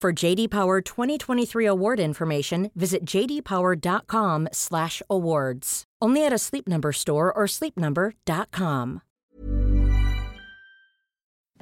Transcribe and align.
For 0.00 0.14
JD 0.14 0.48
Power 0.48 0.80
2023 0.80 1.66
award 1.66 2.00
information, 2.00 2.70
visit 2.74 3.04
jdpower.com/awards. 3.04 5.84
Only 6.00 6.24
at 6.24 6.32
a 6.32 6.38
Sleep 6.38 6.66
Number 6.66 6.92
store 6.92 7.30
or 7.30 7.44
sleepnumber.com. 7.44 9.02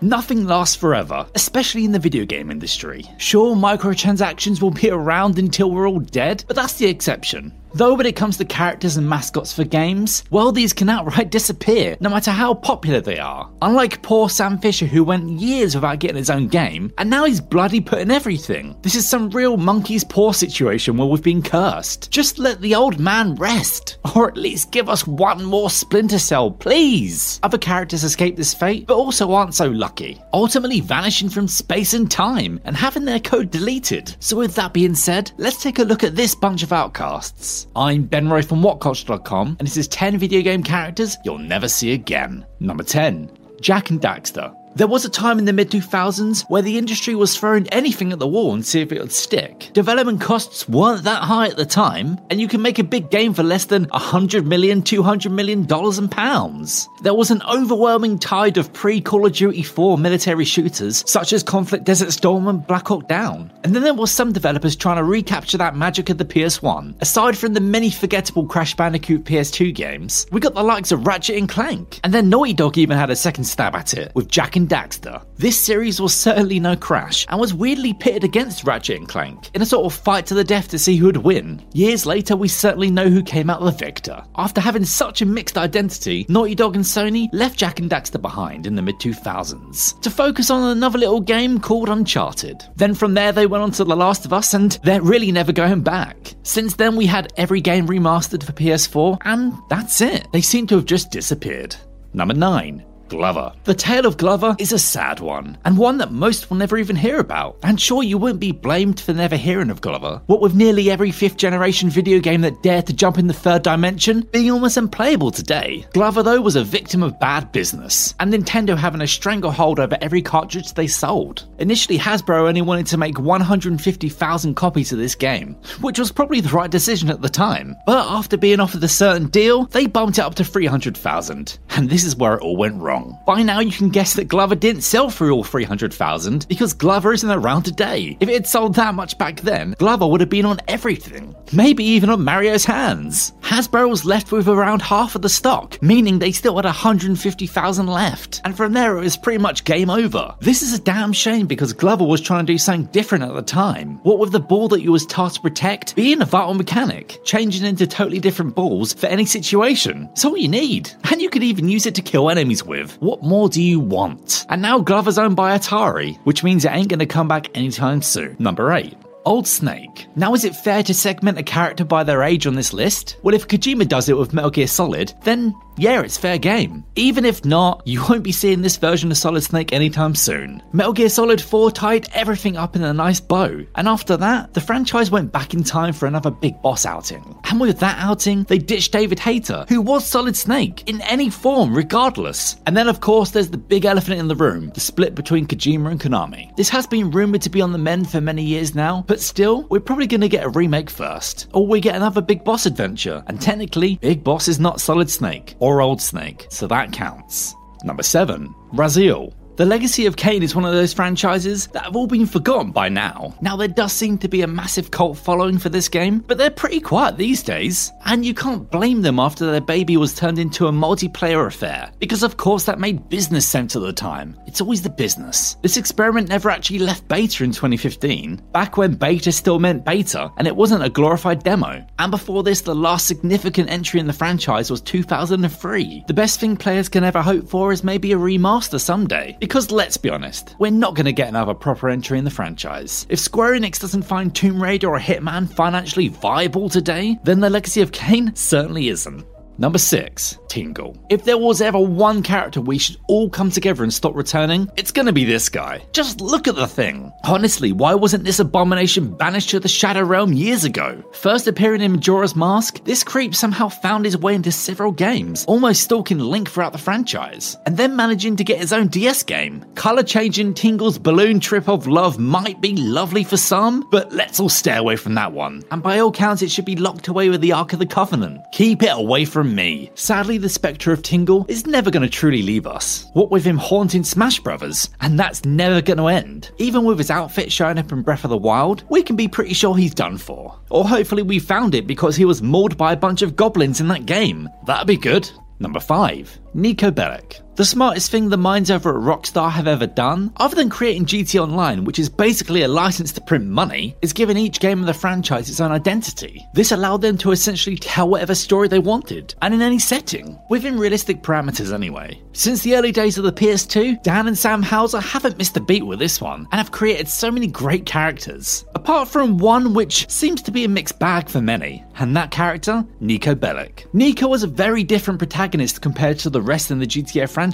Nothing 0.00 0.46
lasts 0.46 0.76
forever, 0.76 1.26
especially 1.34 1.84
in 1.84 1.90
the 1.90 1.98
video 1.98 2.24
game 2.24 2.52
industry. 2.52 3.04
Sure, 3.18 3.56
microtransactions 3.56 4.62
will 4.62 4.70
be 4.70 4.90
around 4.90 5.40
until 5.40 5.72
we're 5.72 5.88
all 5.88 5.98
dead, 5.98 6.44
but 6.46 6.54
that's 6.54 6.74
the 6.74 6.86
exception. 6.86 7.52
Though 7.74 7.94
when 7.94 8.06
it 8.06 8.16
comes 8.16 8.36
to 8.38 8.44
characters 8.44 8.96
and 8.96 9.08
mascots 9.08 9.52
for 9.52 9.64
games, 9.64 10.24
well, 10.30 10.52
these 10.52 10.72
can 10.72 10.88
outright 10.88 11.30
disappear, 11.38 11.96
no 12.00 12.08
matter 12.08 12.30
how 12.30 12.54
popular 12.54 13.00
they 13.00 13.18
are. 13.18 13.50
Unlike 13.62 14.02
poor 14.02 14.28
Sam 14.28 14.58
Fisher, 14.58 14.86
who 14.86 15.04
went 15.04 15.40
years 15.40 15.74
without 15.74 15.98
getting 15.98 16.16
his 16.16 16.30
own 16.30 16.48
game, 16.48 16.92
and 16.98 17.10
now 17.10 17.24
he's 17.24 17.40
bloody 17.40 17.80
putting 17.80 18.10
everything. 18.10 18.76
This 18.82 18.94
is 18.94 19.06
some 19.06 19.30
real 19.30 19.56
monkey's 19.56 20.04
paw 20.04 20.32
situation 20.32 20.96
where 20.96 21.08
we've 21.08 21.22
been 21.22 21.42
cursed. 21.42 22.10
Just 22.10 22.38
let 22.38 22.60
the 22.60 22.74
old 22.74 22.98
man 22.98 23.34
rest, 23.34 23.98
or 24.14 24.28
at 24.28 24.36
least 24.36 24.72
give 24.72 24.88
us 24.88 25.06
one 25.06 25.44
more 25.44 25.70
Splinter 25.70 26.18
Cell, 26.18 26.50
please. 26.50 27.38
Other 27.42 27.58
characters 27.58 28.04
escape 28.04 28.36
this 28.36 28.54
fate, 28.54 28.86
but 28.86 28.96
also 28.96 29.32
aren't 29.32 29.54
so 29.54 29.68
lucky, 29.68 30.20
ultimately 30.32 30.80
vanishing 30.80 31.28
from 31.28 31.48
space 31.48 31.94
and 31.94 32.10
time 32.10 32.60
and 32.64 32.76
having 32.76 33.04
their 33.04 33.20
code 33.20 33.50
deleted. 33.50 34.16
So, 34.20 34.36
with 34.36 34.54
that 34.54 34.72
being 34.72 34.94
said, 34.94 35.30
let's 35.36 35.62
take 35.62 35.78
a 35.78 35.84
look 35.84 36.04
at 36.04 36.16
this 36.16 36.34
bunch 36.34 36.62
of 36.62 36.72
outcasts. 36.72 37.57
I'm 37.74 38.04
Ben 38.04 38.28
Roy 38.28 38.42
from 38.42 38.62
WhatCulture.com, 38.62 39.56
and 39.58 39.66
this 39.66 39.76
is 39.76 39.88
10 39.88 40.18
video 40.18 40.42
game 40.42 40.62
characters 40.62 41.16
you'll 41.24 41.38
never 41.38 41.68
see 41.68 41.92
again. 41.92 42.46
Number 42.60 42.84
10 42.84 43.30
Jak 43.60 43.90
and 43.90 44.00
Daxter. 44.00 44.54
There 44.78 44.86
was 44.86 45.04
a 45.04 45.10
time 45.10 45.40
in 45.40 45.44
the 45.44 45.52
mid 45.52 45.72
2000s 45.72 46.48
where 46.48 46.62
the 46.62 46.78
industry 46.78 47.16
was 47.16 47.36
throwing 47.36 47.66
anything 47.70 48.12
at 48.12 48.20
the 48.20 48.28
wall 48.28 48.54
and 48.54 48.64
see 48.64 48.80
if 48.80 48.92
it 48.92 49.00
would 49.00 49.10
stick. 49.10 49.70
Development 49.72 50.20
costs 50.20 50.68
weren't 50.68 51.02
that 51.02 51.24
high 51.24 51.48
at 51.48 51.56
the 51.56 51.66
time, 51.66 52.16
and 52.30 52.40
you 52.40 52.46
can 52.46 52.62
make 52.62 52.78
a 52.78 52.84
big 52.84 53.10
game 53.10 53.34
for 53.34 53.42
less 53.42 53.64
than 53.64 53.86
100 53.86 54.46
million, 54.46 54.80
200 54.80 55.32
million 55.32 55.66
dollars 55.66 55.98
and 55.98 56.08
pounds. 56.08 56.88
There 57.02 57.12
was 57.12 57.32
an 57.32 57.42
overwhelming 57.52 58.20
tide 58.20 58.56
of 58.56 58.72
pre 58.72 59.00
Call 59.00 59.26
of 59.26 59.32
Duty 59.32 59.64
4 59.64 59.98
military 59.98 60.44
shooters 60.44 61.02
such 61.10 61.32
as 61.32 61.42
Conflict 61.42 61.82
Desert 61.82 62.12
Storm 62.12 62.46
and 62.46 62.64
Black 62.64 62.86
Hawk 62.86 63.08
Down. 63.08 63.50
And 63.64 63.74
then 63.74 63.82
there 63.82 63.94
was 63.94 64.12
some 64.12 64.30
developers 64.30 64.76
trying 64.76 64.98
to 64.98 65.02
recapture 65.02 65.58
that 65.58 65.74
magic 65.74 66.08
of 66.08 66.18
the 66.18 66.24
PS1. 66.24 66.94
Aside 67.00 67.36
from 67.36 67.54
the 67.54 67.60
many 67.60 67.90
forgettable 67.90 68.46
Crash 68.46 68.76
Bandicoot 68.76 69.24
PS2 69.24 69.74
games, 69.74 70.28
we 70.30 70.38
got 70.38 70.54
the 70.54 70.62
likes 70.62 70.92
of 70.92 71.04
Ratchet 71.04 71.36
and 71.36 71.48
Clank. 71.48 71.98
And 72.04 72.14
then 72.14 72.28
Naughty 72.28 72.54
Dog 72.54 72.78
even 72.78 72.96
had 72.96 73.10
a 73.10 73.16
second 73.16 73.42
stab 73.42 73.74
at 73.74 73.94
it 73.94 74.12
with 74.14 74.28
Jak 74.28 74.54
and 74.54 74.67
Daxter. 74.68 75.24
This 75.36 75.58
series 75.58 76.00
was 76.00 76.14
certainly 76.14 76.60
no 76.60 76.76
crash 76.76 77.26
and 77.28 77.40
was 77.40 77.54
weirdly 77.54 77.94
pitted 77.94 78.24
against 78.24 78.64
Ratchet 78.64 78.98
and 78.98 79.08
Clank 79.08 79.50
in 79.54 79.62
a 79.62 79.66
sort 79.66 79.86
of 79.86 79.98
fight 79.98 80.26
to 80.26 80.34
the 80.34 80.44
death 80.44 80.68
to 80.68 80.78
see 80.78 80.96
who 80.96 81.06
would 81.06 81.16
win. 81.18 81.64
Years 81.72 82.06
later, 82.06 82.36
we 82.36 82.48
certainly 82.48 82.90
know 82.90 83.08
who 83.08 83.22
came 83.22 83.50
out 83.50 83.62
the 83.62 83.70
victor. 83.70 84.22
After 84.36 84.60
having 84.60 84.84
such 84.84 85.22
a 85.22 85.26
mixed 85.26 85.58
identity, 85.58 86.26
Naughty 86.28 86.54
Dog 86.54 86.76
and 86.76 86.84
Sony 86.84 87.28
left 87.32 87.58
Jak 87.58 87.78
and 87.78 87.90
Daxter 87.90 88.20
behind 88.20 88.66
in 88.66 88.74
the 88.74 88.82
mid 88.82 88.96
2000s 88.96 90.00
to 90.00 90.10
focus 90.10 90.50
on 90.50 90.76
another 90.76 90.98
little 90.98 91.20
game 91.20 91.60
called 91.60 91.88
Uncharted. 91.88 92.64
Then 92.76 92.94
from 92.94 93.14
there, 93.14 93.32
they 93.32 93.46
went 93.46 93.62
on 93.62 93.70
to 93.72 93.84
The 93.84 93.96
Last 93.96 94.24
of 94.24 94.32
Us, 94.32 94.54
and 94.54 94.78
they're 94.84 95.02
really 95.02 95.32
never 95.32 95.52
going 95.52 95.82
back. 95.82 96.34
Since 96.42 96.74
then, 96.74 96.96
we 96.96 97.06
had 97.06 97.32
every 97.36 97.60
game 97.60 97.86
remastered 97.86 98.42
for 98.42 98.52
PS4, 98.52 99.18
and 99.24 99.52
that's 99.68 100.00
it. 100.00 100.26
They 100.32 100.40
seem 100.40 100.66
to 100.68 100.76
have 100.76 100.86
just 100.86 101.10
disappeared. 101.10 101.76
Number 102.12 102.34
9. 102.34 102.84
Glover. 103.08 103.52
The 103.64 103.74
tale 103.74 104.06
of 104.06 104.16
Glover 104.16 104.56
is 104.58 104.72
a 104.72 104.78
sad 104.78 105.20
one, 105.20 105.58
and 105.64 105.78
one 105.78 105.98
that 105.98 106.12
most 106.12 106.50
will 106.50 106.56
never 106.56 106.76
even 106.78 106.96
hear 106.96 107.18
about. 107.18 107.56
And 107.62 107.80
sure, 107.80 108.02
you 108.02 108.18
wouldn't 108.18 108.40
be 108.40 108.52
blamed 108.52 109.00
for 109.00 109.12
never 109.12 109.36
hearing 109.36 109.70
of 109.70 109.80
Glover. 109.80 110.20
What 110.26 110.40
with 110.40 110.54
nearly 110.54 110.90
every 110.90 111.10
fifth 111.10 111.36
generation 111.36 111.90
video 111.90 112.20
game 112.20 112.42
that 112.42 112.62
dared 112.62 112.86
to 112.86 112.92
jump 112.92 113.18
in 113.18 113.26
the 113.26 113.32
third 113.32 113.62
dimension 113.62 114.22
being 114.32 114.50
almost 114.50 114.76
unplayable 114.76 115.30
today. 115.30 115.86
Glover, 115.92 116.22
though, 116.22 116.40
was 116.40 116.56
a 116.56 116.64
victim 116.64 117.02
of 117.02 117.18
bad 117.20 117.52
business, 117.52 118.14
and 118.20 118.32
Nintendo 118.32 118.76
having 118.76 119.00
a 119.00 119.06
stranglehold 119.06 119.80
over 119.80 119.96
every 120.00 120.22
cartridge 120.22 120.72
they 120.74 120.86
sold. 120.86 121.46
Initially, 121.58 121.98
Hasbro 121.98 122.48
only 122.48 122.62
wanted 122.62 122.86
to 122.86 122.96
make 122.96 123.18
150,000 123.18 124.54
copies 124.54 124.92
of 124.92 124.98
this 124.98 125.14
game, 125.14 125.54
which 125.80 125.98
was 125.98 126.12
probably 126.12 126.40
the 126.40 126.48
right 126.48 126.70
decision 126.70 127.08
at 127.10 127.22
the 127.22 127.28
time. 127.28 127.76
But 127.86 128.06
after 128.10 128.36
being 128.36 128.60
offered 128.60 128.84
a 128.84 128.88
certain 128.88 129.28
deal, 129.28 129.66
they 129.66 129.86
bumped 129.86 130.18
it 130.18 130.22
up 130.22 130.34
to 130.36 130.44
300,000, 130.44 131.58
and 131.70 131.90
this 131.90 132.04
is 132.04 132.16
where 132.16 132.34
it 132.34 132.42
all 132.42 132.56
went 132.56 132.80
wrong. 132.80 132.97
By 133.26 133.42
now, 133.42 133.60
you 133.60 133.72
can 133.72 133.90
guess 133.90 134.14
that 134.14 134.28
Glover 134.28 134.54
didn't 134.54 134.82
sell 134.82 135.10
for 135.10 135.30
all 135.30 135.44
300,000 135.44 136.46
because 136.48 136.72
Glover 136.72 137.12
isn't 137.12 137.30
around 137.30 137.64
today. 137.64 138.16
If 138.20 138.28
it 138.28 138.34
had 138.34 138.46
sold 138.46 138.74
that 138.74 138.94
much 138.94 139.18
back 139.18 139.40
then, 139.40 139.74
Glover 139.78 140.06
would 140.06 140.20
have 140.20 140.30
been 140.30 140.46
on 140.46 140.60
everything, 140.68 141.34
maybe 141.52 141.84
even 141.84 142.10
on 142.10 142.24
Mario's 142.24 142.64
hands. 142.64 143.32
Hasbro 143.40 143.88
was 143.88 144.04
left 144.04 144.32
with 144.32 144.48
around 144.48 144.82
half 144.82 145.14
of 145.14 145.22
the 145.22 145.28
stock, 145.28 145.80
meaning 145.82 146.18
they 146.18 146.32
still 146.32 146.56
had 146.56 146.64
150,000 146.64 147.86
left, 147.86 148.40
and 148.44 148.56
from 148.56 148.72
there 148.72 148.96
it 148.96 149.00
was 149.00 149.16
pretty 149.16 149.38
much 149.38 149.64
game 149.64 149.90
over. 149.90 150.34
This 150.40 150.62
is 150.62 150.72
a 150.72 150.80
damn 150.80 151.12
shame 151.12 151.46
because 151.46 151.72
Glover 151.72 152.04
was 152.04 152.20
trying 152.20 152.46
to 152.46 152.52
do 152.52 152.58
something 152.58 152.90
different 152.92 153.24
at 153.24 153.34
the 153.34 153.42
time. 153.42 153.98
What 154.02 154.18
with 154.18 154.32
the 154.32 154.40
ball 154.40 154.68
that 154.68 154.82
you 154.82 154.92
was 154.92 155.06
tasked 155.06 155.36
to 155.36 155.42
protect 155.42 155.96
being 155.96 156.22
a 156.22 156.24
vital 156.24 156.54
mechanic, 156.54 157.18
changing 157.24 157.64
into 157.64 157.86
totally 157.86 158.20
different 158.20 158.54
balls 158.54 158.92
for 158.92 159.06
any 159.06 159.24
situation. 159.24 160.08
It's 160.12 160.24
all 160.24 160.36
you 160.36 160.48
need, 160.48 160.90
and 161.10 161.20
you 161.20 161.28
could 161.28 161.42
even 161.42 161.68
use 161.68 161.86
it 161.86 161.94
to 161.96 162.02
kill 162.02 162.30
enemies 162.30 162.64
with. 162.64 162.87
What 163.00 163.22
more 163.22 163.48
do 163.48 163.62
you 163.62 163.80
want? 163.80 164.46
And 164.48 164.62
now 164.62 164.78
Glover's 164.78 165.18
owned 165.18 165.36
by 165.36 165.56
Atari, 165.56 166.18
which 166.24 166.44
means 166.44 166.64
it 166.64 166.72
ain't 166.72 166.88
gonna 166.88 167.06
come 167.06 167.28
back 167.28 167.56
anytime 167.56 168.02
soon. 168.02 168.36
Number 168.38 168.72
8. 168.72 168.96
Old 169.24 169.46
Snake. 169.46 170.06
Now, 170.16 170.32
is 170.32 170.44
it 170.44 170.56
fair 170.56 170.82
to 170.84 170.94
segment 170.94 171.38
a 171.38 171.42
character 171.42 171.84
by 171.84 172.02
their 172.02 172.22
age 172.22 172.46
on 172.46 172.54
this 172.54 172.72
list? 172.72 173.18
Well, 173.22 173.34
if 173.34 173.46
Kojima 173.46 173.86
does 173.86 174.08
it 174.08 174.16
with 174.16 174.32
Metal 174.32 174.50
Gear 174.50 174.66
Solid, 174.66 175.12
then 175.22 175.54
yeah, 175.78 176.00
it's 176.02 176.16
fair 176.16 176.38
game. 176.38 176.84
Even 176.96 177.24
if 177.24 177.44
not, 177.44 177.82
you 177.86 178.02
won't 178.08 178.24
be 178.24 178.32
seeing 178.32 178.62
this 178.62 178.76
version 178.76 179.10
of 179.10 179.16
Solid 179.16 179.42
Snake 179.42 179.72
anytime 179.72 180.14
soon. 180.14 180.60
Metal 180.72 180.92
Gear 180.92 181.08
Solid 181.08 181.40
4 181.40 181.70
tied 181.70 182.08
everything 182.12 182.56
up 182.56 182.74
in 182.74 182.82
a 182.82 182.92
nice 182.92 183.20
bow, 183.20 183.64
and 183.76 183.86
after 183.86 184.16
that, 184.16 184.54
the 184.54 184.60
franchise 184.60 185.10
went 185.10 185.30
back 185.30 185.54
in 185.54 185.62
time 185.62 185.92
for 185.92 186.06
another 186.06 186.30
big 186.30 186.60
boss 186.62 186.84
outing. 186.84 187.38
And 187.50 187.60
with 187.60 187.78
that 187.80 187.98
outing, 187.98 188.44
they 188.44 188.58
ditched 188.58 188.92
David 188.92 189.20
Hayter, 189.20 189.66
who 189.68 189.80
was 189.80 190.04
Solid 190.04 190.36
Snake, 190.36 190.88
in 190.88 191.00
any 191.02 191.30
form, 191.30 191.74
regardless. 191.74 192.56
And 192.66 192.76
then, 192.76 192.88
of 192.88 193.00
course, 193.00 193.30
there's 193.30 193.50
the 193.50 193.58
big 193.58 193.84
elephant 193.84 194.18
in 194.18 194.28
the 194.28 194.36
room 194.36 194.70
the 194.74 194.80
split 194.80 195.14
between 195.14 195.46
Kojima 195.46 195.92
and 195.92 196.00
Konami. 196.00 196.54
This 196.56 196.68
has 196.70 196.86
been 196.86 197.10
rumored 197.10 197.42
to 197.42 197.50
be 197.50 197.62
on 197.62 197.72
the 197.72 197.78
mend 197.78 198.10
for 198.10 198.20
many 198.20 198.42
years 198.42 198.74
now, 198.74 199.04
but 199.06 199.20
still, 199.20 199.62
we're 199.68 199.80
probably 199.80 200.06
going 200.06 200.20
to 200.22 200.28
get 200.28 200.44
a 200.44 200.48
remake 200.48 200.90
first, 200.90 201.48
or 201.52 201.66
we 201.66 201.80
get 201.80 201.94
another 201.94 202.20
Big 202.20 202.42
Boss 202.42 202.66
adventure. 202.66 203.22
And 203.28 203.40
technically, 203.40 203.96
Big 203.96 204.24
Boss 204.24 204.48
is 204.48 204.58
not 204.58 204.80
Solid 204.80 205.08
Snake 205.08 205.54
or 205.67 205.67
Old 205.68 206.00
Snake, 206.00 206.46
so 206.50 206.66
that 206.66 206.92
counts. 206.92 207.54
Number 207.84 208.02
7. 208.02 208.54
Raziel. 208.72 209.32
The 209.58 209.66
legacy 209.66 210.06
of 210.06 210.14
Kain 210.14 210.44
is 210.44 210.54
one 210.54 210.64
of 210.64 210.72
those 210.72 210.92
franchises 210.92 211.66
that 211.72 211.82
have 211.82 211.96
all 211.96 212.06
been 212.06 212.26
forgotten 212.26 212.70
by 212.70 212.88
now. 212.88 213.34
Now, 213.40 213.56
there 213.56 213.66
does 213.66 213.92
seem 213.92 214.16
to 214.18 214.28
be 214.28 214.42
a 214.42 214.46
massive 214.46 214.92
cult 214.92 215.18
following 215.18 215.58
for 215.58 215.68
this 215.68 215.88
game, 215.88 216.20
but 216.28 216.38
they're 216.38 216.48
pretty 216.48 216.78
quiet 216.78 217.16
these 217.16 217.42
days. 217.42 217.90
And 218.04 218.24
you 218.24 218.34
can't 218.34 218.70
blame 218.70 219.02
them 219.02 219.18
after 219.18 219.50
their 219.50 219.60
baby 219.60 219.96
was 219.96 220.14
turned 220.14 220.38
into 220.38 220.68
a 220.68 220.72
multiplayer 220.72 221.44
affair, 221.44 221.90
because 221.98 222.22
of 222.22 222.36
course 222.36 222.66
that 222.66 222.78
made 222.78 223.08
business 223.08 223.48
sense 223.48 223.74
at 223.74 223.82
the 223.82 223.92
time. 223.92 224.38
It's 224.46 224.60
always 224.60 224.80
the 224.80 224.90
business. 224.90 225.54
This 225.54 225.76
experiment 225.76 226.28
never 226.28 226.50
actually 226.50 226.78
left 226.78 227.08
beta 227.08 227.42
in 227.42 227.50
2015, 227.50 228.40
back 228.52 228.76
when 228.76 228.94
beta 228.94 229.32
still 229.32 229.58
meant 229.58 229.84
beta, 229.84 230.30
and 230.36 230.46
it 230.46 230.54
wasn't 230.54 230.84
a 230.84 230.88
glorified 230.88 231.42
demo. 231.42 231.84
And 231.98 232.12
before 232.12 232.44
this, 232.44 232.60
the 232.60 232.76
last 232.76 233.08
significant 233.08 233.70
entry 233.70 233.98
in 233.98 234.06
the 234.06 234.12
franchise 234.12 234.70
was 234.70 234.80
2003. 234.82 236.04
The 236.06 236.14
best 236.14 236.38
thing 236.38 236.56
players 236.56 236.88
can 236.88 237.02
ever 237.02 237.22
hope 237.22 237.48
for 237.48 237.72
is 237.72 237.82
maybe 237.82 238.12
a 238.12 238.16
remaster 238.16 238.80
someday. 238.80 239.36
Because 239.48 239.70
let's 239.70 239.96
be 239.96 240.10
honest, 240.10 240.54
we're 240.58 240.70
not 240.70 240.94
going 240.94 241.06
to 241.06 241.12
get 241.12 241.30
another 241.30 241.54
proper 241.54 241.88
entry 241.88 242.18
in 242.18 242.24
the 242.24 242.30
franchise. 242.30 243.06
If 243.08 243.18
Square 243.18 243.54
Enix 243.54 243.80
doesn't 243.80 244.02
find 244.02 244.34
Tomb 244.34 244.62
Raider 244.62 244.88
or 244.88 245.00
Hitman 245.00 245.48
financially 245.48 246.08
viable 246.08 246.68
today, 246.68 247.18
then 247.24 247.40
the 247.40 247.48
legacy 247.48 247.80
of 247.80 247.90
Kain 247.90 248.36
certainly 248.36 248.88
isn't. 248.88 249.24
Number 249.60 249.78
6. 249.78 250.38
Tingle. 250.48 250.96
If 251.10 251.24
there 251.24 251.36
was 251.36 251.60
ever 251.60 251.80
one 251.80 252.22
character 252.22 252.60
we 252.60 252.78
should 252.78 252.96
all 253.08 253.28
come 253.28 253.50
together 253.50 253.82
and 253.82 253.92
stop 253.92 254.14
returning, 254.14 254.70
it's 254.76 254.92
gonna 254.92 255.12
be 255.12 255.24
this 255.24 255.48
guy. 255.48 255.84
Just 255.92 256.20
look 256.20 256.46
at 256.46 256.54
the 256.54 256.68
thing. 256.68 257.12
Honestly, 257.24 257.72
why 257.72 257.94
wasn't 257.94 258.24
this 258.24 258.38
abomination 258.38 259.14
banished 259.16 259.50
to 259.50 259.60
the 259.60 259.68
Shadow 259.68 260.02
Realm 260.04 260.32
years 260.32 260.64
ago? 260.64 261.02
First 261.12 261.48
appearing 261.48 261.82
in 261.82 261.92
Majora's 261.92 262.36
Mask, 262.36 262.82
this 262.84 263.02
creep 263.02 263.34
somehow 263.34 263.68
found 263.68 264.04
his 264.04 264.16
way 264.16 264.34
into 264.34 264.52
several 264.52 264.92
games, 264.92 265.44
almost 265.46 265.82
stalking 265.82 266.18
Link 266.18 266.48
throughout 266.48 266.72
the 266.72 266.78
franchise, 266.78 267.56
and 267.66 267.76
then 267.76 267.96
managing 267.96 268.36
to 268.36 268.44
get 268.44 268.58
his 268.60 268.72
own 268.72 268.86
DS 268.86 269.24
game. 269.24 269.64
Color 269.74 270.04
changing 270.04 270.54
Tingle's 270.54 270.98
balloon 270.98 271.40
trip 271.40 271.68
of 271.68 271.86
love 271.88 272.18
might 272.18 272.60
be 272.60 272.76
lovely 272.76 273.24
for 273.24 273.36
some, 273.36 273.86
but 273.90 274.12
let's 274.12 274.38
all 274.38 274.48
stay 274.48 274.76
away 274.76 274.96
from 274.96 275.14
that 275.14 275.32
one. 275.32 275.64
And 275.72 275.82
by 275.82 275.98
all 275.98 276.12
counts, 276.12 276.42
it 276.42 276.50
should 276.50 276.64
be 276.64 276.76
locked 276.76 277.08
away 277.08 277.28
with 277.28 277.40
the 277.40 277.52
Ark 277.52 277.72
of 277.72 277.80
the 277.80 277.86
Covenant. 277.86 278.40
Keep 278.52 278.84
it 278.84 278.92
away 278.92 279.24
from 279.48 279.54
me. 279.54 279.90
Sadly, 279.94 280.36
the 280.36 280.48
spectre 280.48 280.92
of 280.92 281.02
Tingle 281.02 281.46
is 281.48 281.66
never 281.66 281.90
going 281.90 282.02
to 282.02 282.08
truly 282.08 282.42
leave 282.42 282.66
us. 282.66 283.06
What 283.14 283.30
with 283.30 283.44
him 283.44 283.56
haunting 283.56 284.04
Smash 284.04 284.40
Brothers, 284.40 284.90
and 285.00 285.18
that's 285.18 285.44
never 285.46 285.80
going 285.80 285.96
to 285.96 286.08
end. 286.08 286.50
Even 286.58 286.84
with 286.84 286.98
his 286.98 287.10
outfit 287.10 287.50
showing 287.50 287.78
up 287.78 287.90
in 287.90 288.02
Breath 288.02 288.24
of 288.24 288.30
the 288.30 288.36
Wild, 288.36 288.84
we 288.90 289.02
can 289.02 289.16
be 289.16 289.26
pretty 289.26 289.54
sure 289.54 289.74
he's 289.74 289.94
done 289.94 290.18
for. 290.18 290.58
Or 290.70 290.86
hopefully 290.86 291.22
we 291.22 291.38
found 291.38 291.74
it 291.74 291.86
because 291.86 292.14
he 292.14 292.26
was 292.26 292.42
mauled 292.42 292.76
by 292.76 292.92
a 292.92 292.96
bunch 292.96 293.22
of 293.22 293.36
goblins 293.36 293.80
in 293.80 293.88
that 293.88 294.04
game. 294.04 294.50
That'd 294.66 294.86
be 294.86 294.98
good. 294.98 295.30
Number 295.60 295.80
5. 295.80 296.38
Niko 296.54 296.90
Bellic. 296.90 297.40
The 297.58 297.64
smartest 297.64 298.12
thing 298.12 298.28
the 298.28 298.36
minds 298.36 298.70
over 298.70 298.90
at 298.90 299.02
Rockstar 299.02 299.50
have 299.50 299.66
ever 299.66 299.88
done, 299.88 300.32
other 300.36 300.54
than 300.54 300.70
creating 300.70 301.06
GT 301.06 301.42
Online, 301.42 301.84
which 301.84 301.98
is 301.98 302.08
basically 302.08 302.62
a 302.62 302.68
license 302.68 303.10
to 303.10 303.20
print 303.20 303.46
money, 303.46 303.96
is 304.00 304.12
giving 304.12 304.36
each 304.36 304.60
game 304.60 304.78
of 304.78 304.86
the 304.86 304.94
franchise 304.94 305.50
its 305.50 305.58
own 305.58 305.72
identity. 305.72 306.46
This 306.54 306.70
allowed 306.70 307.00
them 307.00 307.18
to 307.18 307.32
essentially 307.32 307.74
tell 307.74 308.08
whatever 308.08 308.36
story 308.36 308.68
they 308.68 308.78
wanted, 308.78 309.34
and 309.42 309.52
in 309.52 309.60
any 309.60 309.80
setting, 309.80 310.38
within 310.48 310.78
realistic 310.78 311.20
parameters 311.20 311.74
anyway. 311.74 312.22
Since 312.32 312.62
the 312.62 312.76
early 312.76 312.92
days 312.92 313.18
of 313.18 313.24
the 313.24 313.32
PS2, 313.32 314.04
Dan 314.04 314.28
and 314.28 314.38
Sam 314.38 314.62
Houser 314.62 315.00
haven't 315.00 315.38
missed 315.38 315.56
a 315.56 315.60
beat 315.60 315.84
with 315.84 315.98
this 315.98 316.20
one, 316.20 316.46
and 316.52 316.60
have 316.60 316.70
created 316.70 317.08
so 317.08 317.28
many 317.28 317.48
great 317.48 317.86
characters. 317.86 318.64
Apart 318.76 319.08
from 319.08 319.36
one 319.36 319.74
which 319.74 320.08
seems 320.08 320.42
to 320.42 320.52
be 320.52 320.62
a 320.62 320.68
mixed 320.68 321.00
bag 321.00 321.28
for 321.28 321.40
many, 321.40 321.82
and 321.98 322.16
that 322.16 322.30
character, 322.30 322.86
Niko 323.02 323.34
Bellic. 323.34 323.90
Niko 323.92 324.28
was 324.28 324.44
a 324.44 324.46
very 324.46 324.84
different 324.84 325.18
protagonist 325.18 325.82
compared 325.82 326.20
to 326.20 326.30
the 326.30 326.40
rest 326.40 326.70
in 326.70 326.78
the 326.78 326.86
GTA 326.86 327.28
franchise, 327.28 327.47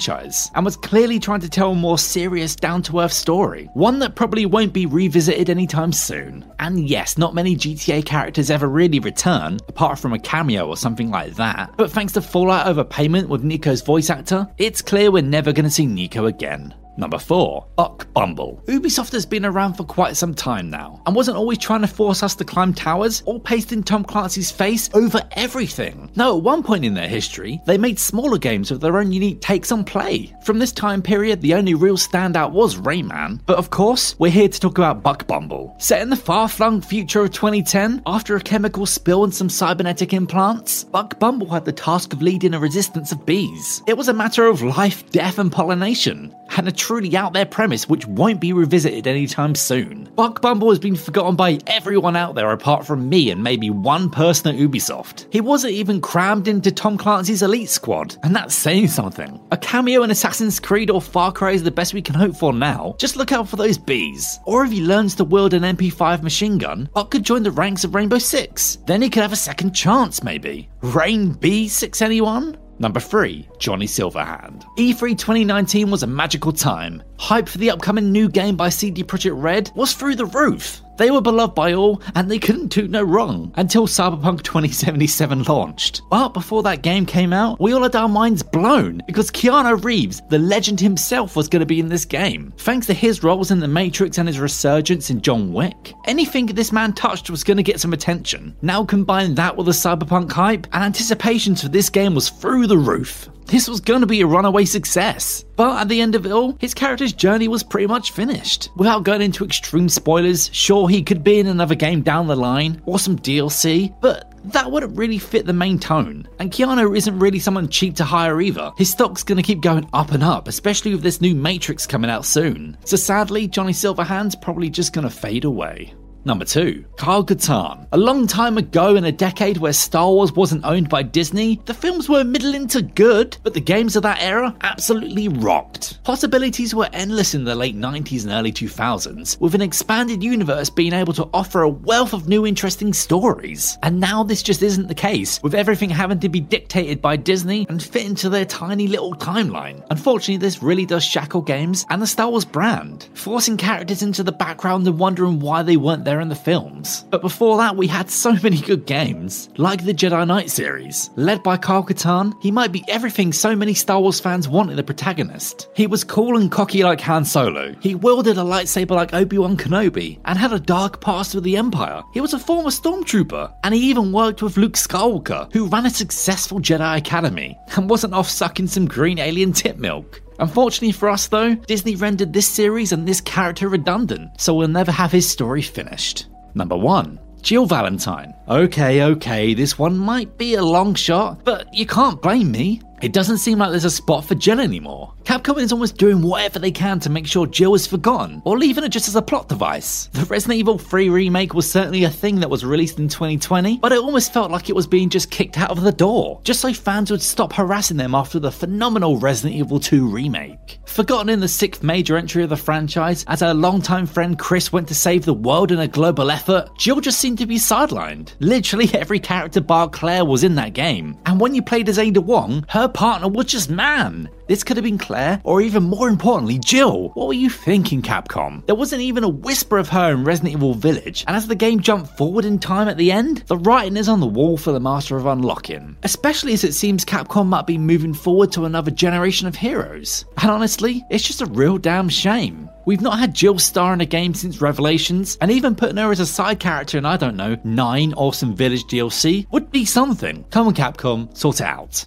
and 0.55 0.65
was 0.65 0.77
clearly 0.77 1.19
trying 1.19 1.41
to 1.41 1.49
tell 1.49 1.73
a 1.73 1.75
more 1.75 1.99
serious, 1.99 2.57
down 2.57 2.83
to 2.83 3.01
earth 3.01 3.13
story, 3.13 3.69
one 3.75 3.99
that 3.99 4.15
probably 4.15 4.47
won't 4.47 4.73
be 4.73 4.87
revisited 4.87 5.51
anytime 5.51 5.93
soon. 5.93 6.45
And 6.59 6.89
yes, 6.89 7.19
not 7.19 7.35
many 7.35 7.57
GTA 7.57 8.05
characters 8.05 8.51
ever 8.51 8.69
really 8.69 9.01
return, 9.01 9.59
apart 9.69 9.99
from 9.99 10.13
a 10.13 10.19
cameo 10.19 10.67
or 10.67 10.77
something 10.77 11.11
like 11.11 11.35
that, 11.35 11.75
but 11.77 11.91
thanks 11.91 12.13
to 12.15 12.21
Fallout 12.21 12.67
overpayment 12.67 13.29
with 13.29 13.43
Niko's 13.43 13.83
voice 13.83 14.11
actor, 14.11 14.49
it's 14.59 14.83
clear 14.83 15.11
we're 15.11 15.23
never 15.23 15.53
going 15.53 15.65
to 15.65 15.71
see 15.71 15.87
Niko 15.87 16.29
again. 16.29 16.75
Number 16.97 17.19
4. 17.19 17.67
Buck 17.77 18.13
Bumble. 18.13 18.63
Ubisoft 18.67 19.13
has 19.13 19.27
been 19.27 19.45
around 19.45 19.75
for 19.75 19.85
quite 19.85 20.17
some 20.17 20.35
time 20.35 20.71
now, 20.71 21.03
and 21.07 21.15
wasn't 21.15 21.37
always 21.37 21.59
trying 21.59 21.81
to 21.81 21.87
force 21.87 22.23
us 22.23 22.35
to 22.37 22.45
climb 22.45 22.73
towers 22.73 23.23
or 23.27 23.41
paste 23.41 23.73
in 23.73 23.83
Tom 23.83 24.05
Clancy's 24.05 24.51
face 24.51 24.89
over 24.95 25.21
everything. 25.33 26.11
No, 26.17 26.37
at 26.37 26.45
one 26.45 26.63
point 26.63 26.85
in 26.85 26.95
their 26.95 27.09
history, 27.09 27.61
they 27.67 27.79
made 27.79 27.99
smaller 27.99 28.39
games 28.39 28.71
with 28.71 28.81
their 28.81 28.99
own 28.99 29.13
unique 29.13 29.41
takes 29.41 29.73
on 29.73 29.85
play. 29.85 30.35
From 30.45 30.59
this 30.59 30.73
time 30.73 31.03
period, 31.03 31.41
the 31.41 31.55
only 31.55 31.75
real 31.75 31.97
standout 31.97 32.53
was 32.53 32.77
Rayman, 32.77 33.41
but 33.47 33.59
of 33.59 33.71
course, 33.71 34.15
we're 34.19 34.31
here 34.31 34.49
to 34.49 34.61
talk 34.61 34.79
about 34.79 35.03
Buck 35.03 35.27
Bumble. 35.27 35.75
Set 35.79 36.03
in 36.03 36.11
the 36.11 36.17
far-flung 36.17 36.81
future 36.81 37.23
of 37.23 37.33
2010, 37.33 38.03
after 38.07 38.37
a 38.37 38.41
chemical 38.41 38.87
spill 38.87 39.25
and 39.25 39.35
some 39.35 39.49
cybernetic 39.49 40.13
implants, 40.13 40.85
Buck 40.85 41.19
Bumble 41.19 41.49
had 41.51 41.65
the 41.65 41.73
task 41.73 42.13
of 42.13 42.23
leading 42.23 42.55
a 42.55 42.61
resistance 42.61 43.11
of 43.11 43.27
bees. 43.27 43.83
It 43.87 43.97
was 43.97 44.09
a 44.09 44.15
matter 44.15 44.47
of 44.47 44.63
life, 44.63 45.11
death, 45.11 45.39
and 45.39 45.51
pollination, 45.51 46.35
and 46.57 46.69
a 46.69 46.73
truly 46.73 47.17
out 47.17 47.33
there 47.33 47.47
premise 47.47 47.89
which 47.89 48.07
won't 48.07 48.41
be 48.41 48.53
revisited 48.53 49.07
anytime 49.07 49.55
soon. 49.55 50.09
Buck 50.15 50.41
Bumble 50.41 50.71
has 50.71 50.79
been 50.79 50.97
forgotten 50.97 51.37
by 51.37 51.59
everyone 51.67 52.17
out 52.17 52.35
there 52.35 52.51
apart 52.53 52.87
from 52.87 53.09
me 53.09 53.31
and 53.31 53.43
maybe 53.43 53.71
one 53.71 54.11
person 54.11 54.55
at 54.55 54.61
Ubisoft. 54.61 55.27
He 55.31 55.41
wasn't 55.41 55.75
even 55.75 56.01
crammed 56.01 56.49
into 56.49 56.71
Tom 56.71 56.97
Clancy's 56.97 57.43
elite 57.43 57.69
squad, 57.69 58.17
and 58.23 58.35
that's 58.35 58.55
saying 58.55 58.89
something. 58.89 59.41
A 59.51 59.57
cameo 59.57 60.03
in 60.03 60.11
Assassin's 60.11 60.61
Creed 60.61 60.91
or 60.91 61.03
Far 61.03 61.33
Cry 61.33 61.53
is 61.53 61.63
the 61.63 61.71
best 61.71 61.95
we 61.95 62.03
can 62.03 62.15
hope 62.15 62.37
for 62.37 62.53
now. 62.53 62.95
Just 62.99 63.17
look 63.17 63.33
out 63.33 63.49
for 63.49 63.57
those 63.57 63.79
bees. 63.79 64.39
Or 64.45 64.65
if 64.65 64.73
he 64.73 64.81
learns 64.81 65.15
to 65.17 65.25
wield 65.25 65.55
an 65.55 65.63
MP5 65.63 66.23
machine 66.23 66.59
gun, 66.59 66.89
Buck 66.95 67.11
could 67.11 67.25
join 67.25 67.43
the 67.43 67.51
ranks 67.51 67.85
of 67.85 67.95
Rainbow 67.95 68.19
Six. 68.19 68.79
Then 68.87 69.03
he 69.03 69.11
could 69.11 69.23
have 69.23 69.33
a 69.33 69.37
second 69.37 69.73
chance, 69.73 70.23
maybe. 70.23 70.69
Rain 70.83 71.35
B6 71.35 72.03
anyone? 72.03 72.57
Number 72.79 73.01
3, 73.01 73.49
Johnny 73.59 73.87
Silverhand. 73.87 74.65
E3 74.79 75.17
2019 75.17 75.91
was 75.91 76.03
a 76.03 76.07
magical 76.07 76.53
time. 76.53 77.03
Hype 77.19 77.49
for 77.49 77.59
the 77.59 77.71
upcoming 77.71 78.11
new 78.11 78.29
game 78.29 78.57
by 78.57 78.69
CD 78.69 79.05
Projekt 79.05 79.41
Red 79.41 79.71
was 79.75 79.95
through 79.95 80.17
the 80.17 80.27
roof. 80.27 80.84
They 80.97 81.11
were 81.11 81.21
beloved 81.21 81.55
by 81.55 81.75
all, 81.75 82.01
and 82.15 82.31
they 82.31 82.39
couldn't 82.39 82.69
do 82.69 82.87
no 82.87 83.03
wrong 83.03 83.53
until 83.57 83.87
Cyberpunk 83.87 84.43
2077 84.43 85.43
launched. 85.45 86.03
But 86.11 86.29
before 86.31 86.63
that 86.63 86.83
game 86.83 87.05
came 87.05 87.33
out, 87.33 87.61
we 87.61 87.73
all 87.73 87.83
had 87.83 87.97
our 87.97 88.09
minds 88.09 88.43
blown 88.43 89.03
because 89.07 89.31
Keanu 89.31 89.83
Reeves, 89.85 90.23
the 90.31 90.39
legend 90.39 90.81
himself, 90.81 91.37
was 91.37 91.49
going 91.49 91.61
to 91.61 91.67
be 91.67 91.81
in 91.81 91.89
this 91.89 92.05
game. 92.05 92.53
Thanks 92.59 92.87
to 92.87 92.95
his 92.95 93.23
roles 93.23 93.51
in 93.51 93.61
The 93.61 93.69
Matrix 93.69 94.19
and 94.19 94.29
his 94.29 94.39
resurgence 94.39 95.11
in 95.11 95.21
John 95.21 95.53
Wick, 95.53 95.93
anything 96.07 96.47
this 96.47 96.73
man 96.73 96.93
touched 96.93 97.31
was 97.31 97.45
going 97.45 97.57
to 97.57 97.63
get 97.63 97.81
some 97.81 97.93
attention. 97.93 98.57
Now 98.63 98.85
combine 98.85 99.35
that 99.35 99.57
with 99.57 99.67
the 99.67 99.73
Cyberpunk 99.73 100.31
hype, 100.33 100.67
and 100.73 100.85
anticipations 100.85 101.63
for 101.63 101.69
this 101.69 101.91
game 101.91 102.15
was 102.15 102.31
through 102.31 102.67
the 102.67 102.79
roof. 102.79 103.29
This 103.47 103.69
was 103.69 103.81
going 103.81 104.01
to 104.01 104.07
be 104.07 104.21
a 104.21 104.27
runaway 104.27 104.65
success. 104.65 105.45
But 105.57 105.83
at 105.83 105.89
the 105.89 106.01
end 106.01 106.15
of 106.15 106.27
it 106.27 106.33
all, 106.33 106.57
his 106.61 106.75
character's 106.75 107.13
journey 107.13 107.49
was 107.49 107.63
pretty 107.63 107.87
much 107.87 108.13
finished. 108.13 108.71
Without 108.77 109.05
going 109.05 109.23
into 109.23 109.45
extreme 109.45 109.89
spoilers, 109.89 110.51
sure, 110.53 110.89
he 110.89 111.03
could 111.03 111.23
be 111.23 111.39
in 111.39 111.47
another 111.47 111.75
game 111.75 112.03
down 112.03 112.27
the 112.27 112.37
line, 112.37 112.83
or 112.87 112.99
some 112.99 113.19
DLC, 113.19 113.95
but 114.01 114.33
that 114.47 114.71
wouldn't 114.71 114.97
really 114.97 115.19
fit 115.19 115.47
the 115.47 115.53
main 115.53 115.79
tone. 115.79 116.29
And 116.39 116.51
Keanu 116.51 116.97
isn't 116.97 117.19
really 117.19 117.39
someone 117.39 117.69
cheap 117.69 117.95
to 117.97 118.05
hire 118.05 118.41
either. 118.41 118.73
His 118.77 118.91
stock's 118.91 119.23
gonna 119.23 119.43
keep 119.43 119.61
going 119.61 119.89
up 119.93 120.13
and 120.13 120.23
up, 120.23 120.49
especially 120.49 120.93
with 120.93 121.03
this 121.03 121.21
new 121.21 121.35
Matrix 121.35 121.87
coming 121.87 122.11
out 122.11 122.27
soon. 122.27 122.77
So 122.85 122.97
sadly, 122.97 123.47
Johnny 123.49 123.73
Silverhand's 123.73 124.37
probably 124.37 124.71
just 124.71 124.93
gonna 124.93 125.11
fade 125.11 125.45
away. 125.45 125.95
Number 126.27 126.47
2. 126.47 126.83
Kyle 126.97 127.23
Katarn. 127.23 127.87
A 127.93 127.99
long 127.99 128.27
time 128.27 128.57
ago 128.57 128.97
in 128.97 129.05
a 129.05 129.13
decade 129.13 129.59
where 129.59 129.75
Star 129.75 130.09
Wars 130.09 130.33
wasn't 130.33 130.65
owned 130.65 130.89
by 130.89 131.03
Disney, 131.03 131.61
the 131.67 131.75
films 131.75 132.09
were 132.09 132.25
middling 132.25 132.67
to 132.69 132.81
good, 132.81 133.37
but 133.43 133.53
the 133.53 133.61
games 133.61 133.95
of 133.95 134.05
that 134.05 134.23
era 134.23 134.57
absolutely 134.63 135.29
rocked. 135.29 136.03
Possibilities 136.03 136.75
were 136.75 136.89
endless 136.95 137.35
in 137.35 137.45
the 137.45 137.55
late 137.55 137.77
90s 137.77 138.23
and 138.23 138.33
early 138.33 138.53
2000s, 138.53 139.39
with 139.39 139.55
an 139.55 139.61
expanded 139.61 140.23
universe 140.23 140.71
being 140.71 140.95
able 140.95 141.13
to 141.13 141.29
offer 141.35 141.61
a 141.61 141.69
wealth 141.69 142.15
of 142.15 142.27
new 142.27 142.47
interesting 142.47 142.95
stories. 142.95 143.77
And 143.83 144.01
now 144.01 144.23
this 144.23 144.43
just 144.43 144.63
isn't 144.63 144.89
the 144.89 144.95
case, 144.95 145.43
with 145.43 145.55
everything 145.55 145.91
having 145.91 146.21
to 146.21 146.31
be 146.31 146.41
dictated 146.41 147.03
by 147.03 147.17
Disney 147.17 147.67
and 147.69 147.83
fit 147.83 148.07
into 148.07 148.31
their 148.31 148.47
tiny 148.47 148.89
little 148.89 149.15
timeline. 149.15 149.87
Unfortunately, 149.91 150.39
this 150.39 150.63
really 150.63 150.87
does 150.87 151.05
shackle 151.05 151.43
games 151.43 151.85
and 151.91 152.01
the 152.01 152.07
Star 152.07 152.31
Wars 152.31 152.47
brand, 152.47 153.11
forcing 153.13 153.59
characters 153.59 154.03
into 154.03 154.23
the 154.23 154.33
background 154.33 154.87
and 154.87 154.99
wondering 154.99 155.39
why 155.39 155.63
they 155.63 155.77
weren't 155.77 156.05
there 156.05 156.14
in 156.21 156.29
the 156.29 156.35
films. 156.35 157.05
But 157.11 157.23
before 157.23 157.57
that, 157.59 157.77
we 157.77 157.87
had 157.87 158.11
so 158.11 158.33
many 158.43 158.61
good 158.61 158.87
games, 158.87 159.49
like 159.57 159.85
the 159.85 159.95
Jedi 159.95 160.27
Knight 160.27 160.51
series. 160.51 161.11
Led 161.17 161.43
by 161.43 161.57
Kyle 161.57 161.85
Katarn, 161.85 162.35
he 162.43 162.51
might 162.51 162.73
be 162.73 162.85
everything 162.89 163.33
so 163.33 163.55
many 163.55 163.75
Star 163.75 164.01
Wars 164.01 164.21
fans 164.21 164.49
want 164.49 164.71
in 164.71 164.79
a 164.79 164.83
protagonist. 164.83 165.69
He 165.75 165.87
was 165.87 166.05
cool 166.05 166.37
and 166.37 166.51
cocky 166.51 166.83
like 166.83 167.01
Han 167.01 167.25
Solo. 167.25 167.75
He 167.81 167.95
wielded 167.95 168.39
a 168.39 168.43
lightsaber 168.43 168.91
like 168.91 169.15
Obi-Wan 169.15 169.57
Kenobi, 169.57 170.19
and 170.25 170.39
had 170.39 170.53
a 170.53 170.61
dark 170.61 171.01
past 171.01 171.35
with 171.35 171.45
the 171.45 171.57
Empire. 171.57 172.03
He 172.13 172.21
was 172.21 172.35
a 172.35 172.39
former 172.39 172.71
stormtrooper, 172.71 173.53
and 173.65 173.75
he 173.75 173.91
even 173.91 174.13
worked 174.13 174.43
with 174.43 174.57
Luke 174.57 174.75
Skywalker, 174.75 175.53
who 175.53 175.67
ran 175.67 175.87
a 175.87 175.91
successful 175.91 176.61
Jedi 176.61 176.99
Academy, 176.99 177.59
and 177.77 177.91
wasn't 177.91 178.15
off 178.15 178.29
sucking 178.29 178.67
some 178.67 178.87
green 178.87 179.19
alien 179.19 179.53
tip 179.53 179.77
milk. 179.77 180.21
Unfortunately 180.39 180.93
for 180.93 181.09
us, 181.09 181.27
though, 181.29 181.55
Disney 181.55 181.97
rendered 181.97 182.33
this 182.33 182.49
series 182.49 182.93
and 182.93 183.07
this 183.07 183.21
character 183.21 183.69
redundant, 183.69 184.41
so 184.41 184.55
we'll 184.55 184.69
never 184.69 184.93
have 184.93 185.13
his 185.13 185.29
story 185.29 185.63
finished. 185.63 186.27
Number 186.55 186.77
1. 186.77 187.19
Jill 187.43 187.67
Valentine. 187.67 188.35
Okay, 188.49 189.03
okay, 189.03 189.53
this 189.53 189.79
one 189.79 189.99
might 189.99 190.39
be 190.39 190.55
a 190.55 190.63
long 190.63 190.95
shot, 190.95 191.45
but 191.45 191.73
you 191.75 191.85
can't 191.85 192.23
blame 192.23 192.51
me. 192.51 192.81
It 193.05 193.13
doesn't 193.13 193.37
seem 193.37 193.59
like 193.59 193.69
there's 193.69 193.85
a 193.85 193.91
spot 193.91 194.25
for 194.25 194.35
Jill 194.35 194.61
anymore. 194.61 195.13
Capcom 195.25 195.59
is 195.59 195.73
almost 195.73 195.99
doing 195.99 196.23
whatever 196.23 196.59
they 196.59 196.71
can 196.71 196.99
to 197.01 197.11
make 197.11 197.27
sure 197.27 197.47
Jill 197.47 197.75
is 197.75 197.87
forgotten, 197.87 198.41
or 198.47 198.57
leaving 198.57 198.83
it 198.83 198.89
just 198.89 199.09
as 199.09 199.15
a 199.15 199.21
plot 199.21 199.47
device. 199.47 200.07
The 200.15 200.25
Resident 200.25 200.59
Evil 200.59 200.79
3 200.79 201.11
remake 201.11 201.53
was 201.53 201.71
certainly 201.71 202.05
a 202.05 202.11
thing 202.11 202.41
that 202.41 202.49
was 202.49 202.65
released 202.65 202.99
in 202.99 203.09
2020, 203.09 203.77
but 203.77 203.93
it 203.93 203.99
almost 203.99 204.33
felt 204.33 204.51
like 204.51 204.71
it 204.71 204.75
was 204.75 204.87
being 204.87 205.11
just 205.11 205.31
kicked 205.31 205.59
out 205.59 205.71
of 205.71 205.83
the 205.83 205.93
door, 205.93 206.41
just 206.45 206.63
so 206.63 206.73
fans 206.73 207.11
would 207.11 207.21
stop 207.21 207.53
harassing 207.53 207.99
them 207.99 208.15
after 208.15 208.39
the 208.39 208.51
phenomenal 208.51 209.19
Resident 209.19 209.55
Evil 209.55 209.79
2 209.79 210.09
remake. 210.09 210.79
Forgotten 210.87 211.29
in 211.29 211.41
the 211.41 211.49
sixth 211.49 211.83
major 211.83 212.17
entry 212.17 212.43
of 212.43 212.49
the 212.49 212.57
franchise, 212.57 213.23
as 213.29 213.41
her 213.41 213.53
longtime 213.53 214.07
friend 214.07 214.39
Chris 214.39 214.73
went 214.73 214.89
to 214.89 214.95
save 214.95 215.27
the 215.27 215.35
world 215.35 215.73
in 215.73 215.81
a 215.81 215.89
global 215.89 216.31
effort, 216.31 216.71
Jill 216.79 217.03
just 217.03 217.21
seemed 217.21 217.37
to 217.37 217.47
be 217.47 217.57
sidelined. 217.57 218.33
Literally 218.41 218.89
every 218.95 219.21
character 219.21 219.61
bar 219.61 219.91
Claire 219.91 220.25
was 220.25 220.43
in 220.43 220.55
that 220.55 220.73
game, 220.73 221.19
and 221.27 221.39
when 221.39 221.55
you 221.55 221.61
played 221.61 221.91
as 221.91 221.99
Ada 221.99 222.23
Wong, 222.23 222.65
her 222.71 222.89
partner 222.95 223.29
was 223.29 223.47
just 223.47 223.69
man. 223.69 224.31
This 224.47 224.63
could 224.63 224.77
have 224.77 224.85
been 224.85 224.99
Claire, 224.99 225.41
or 225.45 225.61
even 225.61 225.83
more 225.83 226.09
importantly, 226.09 226.59
Jill. 226.59 227.11
What 227.15 227.29
were 227.29 227.35
you 227.35 227.51
thinking, 227.51 228.03
Capcom? 228.03 228.65
There 228.67 228.75
wasn't 228.75 229.03
even 229.03 229.25
a 229.25 229.29
whisper 229.29 229.79
of 229.79 229.89
her 229.89 230.13
in 230.13 230.25
Resident 230.25 230.55
Evil 230.55 230.75
Village, 230.75 231.25
and 231.27 231.37
as 231.37 231.47
the 231.47 231.55
game 231.55 231.81
jumped 231.81 232.17
forward 232.17 232.45
in 232.45 232.59
time 232.59 232.89
at 232.89 232.97
the 232.97 233.11
end, 233.11 233.39
the 233.47 233.59
writing 233.59 233.97
is 233.97 234.09
on 234.09 234.21
the 234.21 234.27
wall 234.27 234.57
for 234.57 234.73
the 234.73 234.81
Master 234.81 235.17
of 235.17 235.27
Unlocking. 235.27 235.97
Especially 236.03 236.53
as 236.53 236.63
it 236.65 236.75
seems 236.75 237.05
Capcom 237.05 237.47
might 237.47 237.67
be 237.67 237.79
moving 237.79 238.15
forward 238.15 238.53
to 238.53 238.65
another 238.65 238.91
generation 238.91 239.49
of 239.49 239.57
heroes. 239.57 240.25
And 240.39 240.51
honestly, 240.51 241.03
it's 241.11 241.27
just 241.27 241.43
a 241.43 241.47
real 241.47 241.79
damn 241.79 242.09
shame. 242.09 242.69
We've 242.87 243.01
not 243.01 243.19
had 243.19 243.35
Jill 243.35 243.59
star 243.59 243.95
in 243.95 244.03
a 244.03 244.07
game 244.07 244.35
since 244.35 244.61
Revelations, 244.61 245.39
and 245.41 245.51
even 245.51 245.75
putting 245.75 245.97
her 245.97 246.13
as 246.13 246.21
a 246.21 246.27
side 246.27 246.61
character 246.61 246.99
in, 246.99 247.07
I 247.07 247.17
don't 247.17 247.37
know, 247.37 247.57
9 247.65 248.13
Awesome 248.15 248.55
Village 248.55 248.85
DLC 248.85 249.51
would 249.51 249.71
be 249.71 249.87
something. 249.87 250.45
Come 250.51 250.67
on, 250.67 250.75
Capcom, 250.75 251.35
sort 251.37 251.61
it 251.61 251.67
out. 251.67 252.07